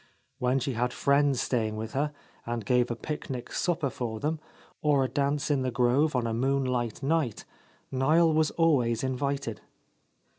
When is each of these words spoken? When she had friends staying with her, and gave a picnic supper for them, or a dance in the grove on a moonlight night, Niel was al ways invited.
When 0.39 0.57
she 0.57 0.73
had 0.73 0.93
friends 0.93 1.39
staying 1.41 1.75
with 1.75 1.93
her, 1.93 2.11
and 2.43 2.65
gave 2.65 2.89
a 2.89 2.95
picnic 2.95 3.51
supper 3.51 3.91
for 3.91 4.19
them, 4.19 4.39
or 4.81 5.03
a 5.03 5.07
dance 5.07 5.51
in 5.51 5.61
the 5.61 5.69
grove 5.69 6.15
on 6.15 6.25
a 6.25 6.33
moonlight 6.33 7.03
night, 7.03 7.45
Niel 7.91 8.33
was 8.33 8.51
al 8.57 8.77
ways 8.77 9.03
invited. 9.03 9.61